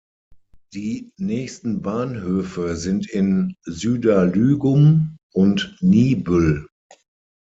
[0.73, 6.65] Die nächsten Bahnhöfe sind in Süderlügum und Niebüll.